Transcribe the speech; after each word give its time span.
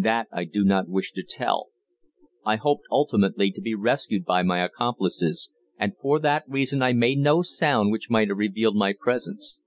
"That 0.00 0.28
I 0.32 0.44
do 0.44 0.64
not 0.64 0.88
wish 0.88 1.12
to 1.12 1.22
tell. 1.22 1.68
I 2.42 2.56
hoped 2.56 2.84
ultimately 2.90 3.50
to 3.50 3.60
be 3.60 3.74
rescued 3.74 4.24
by 4.24 4.42
my 4.42 4.64
accomplices, 4.64 5.50
and 5.76 5.92
for 6.00 6.18
that 6.20 6.44
reason 6.48 6.80
I 6.80 6.94
made 6.94 7.18
no 7.18 7.42
sound 7.42 7.92
which 7.92 8.08
might 8.08 8.28
have 8.28 8.38
revealed 8.38 8.76
my 8.76 8.94
presence. 8.98 9.58